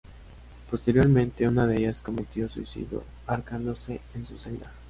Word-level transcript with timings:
Posteriormente, 0.71 1.47
una 1.47 1.67
de 1.67 1.77
ellas 1.77 2.01
cometió 2.01 2.49
suicidio 2.49 3.03
ahorcándose 3.27 4.01
en 4.15 4.25
su 4.25 4.35
celda. 4.39 4.71